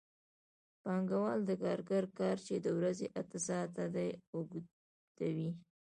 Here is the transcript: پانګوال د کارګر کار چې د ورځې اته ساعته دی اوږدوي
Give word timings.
پانګوال 0.83 1.39
د 1.45 1.51
کارګر 1.63 2.05
کار 2.19 2.37
چې 2.47 2.55
د 2.65 2.67
ورځې 2.77 3.07
اته 3.19 3.37
ساعته 3.47 3.83
دی 3.95 4.09
اوږدوي 4.33 5.49